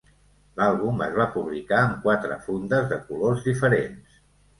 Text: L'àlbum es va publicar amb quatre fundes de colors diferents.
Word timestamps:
L'àlbum 0.59 1.01
es 1.07 1.11
va 1.17 1.27
publicar 1.35 1.81
amb 1.81 1.99
quatre 2.05 2.37
fundes 2.47 2.89
de 2.93 2.99
colors 3.11 3.45
diferents. 3.51 4.19